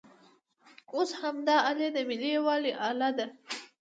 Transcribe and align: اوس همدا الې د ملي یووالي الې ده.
اوس 0.93 1.09
همدا 1.21 1.55
الې 1.69 1.87
د 1.95 1.97
ملي 2.09 2.29
یووالي 2.35 2.71
الې 2.87 3.09
ده. 3.17 3.27